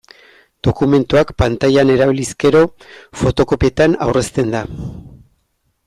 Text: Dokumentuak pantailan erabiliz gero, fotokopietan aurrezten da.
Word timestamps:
Dokumentuak 0.67 1.33
pantailan 1.41 1.91
erabiliz 1.97 2.27
gero, 2.45 2.65
fotokopietan 3.21 3.95
aurrezten 4.07 4.55
da. 4.57 4.65